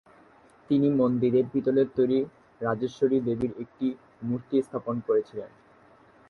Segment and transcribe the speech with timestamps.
[0.69, 2.19] তিনি মন্দিরে পিতলের তৈরি
[2.61, 3.87] রাজেশ্বরী দেবীর একটি
[4.21, 5.49] মূর্তি স্থাপন করেছিলেন।